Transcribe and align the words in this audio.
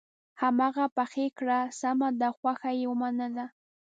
هماغه 0.41 0.85
پخې 0.97 1.25
کړه 1.37 1.59
سمه 1.81 2.09
ده 2.19 2.29
خوښه 2.37 2.71
یې 2.79 2.85
ومنله. 2.89 3.45